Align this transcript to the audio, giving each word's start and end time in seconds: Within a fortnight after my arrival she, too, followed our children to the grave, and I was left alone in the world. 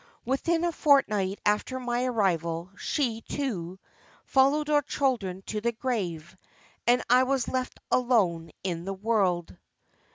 Within 0.25 0.63
a 0.63 0.71
fortnight 0.71 1.39
after 1.45 1.79
my 1.79 2.05
arrival 2.05 2.71
she, 2.75 3.21
too, 3.29 3.77
followed 4.25 4.67
our 4.67 4.81
children 4.81 5.43
to 5.45 5.61
the 5.61 5.73
grave, 5.73 6.35
and 6.87 7.03
I 7.07 7.21
was 7.21 7.47
left 7.47 7.79
alone 7.91 8.49
in 8.63 8.85
the 8.85 8.95
world. 8.95 9.55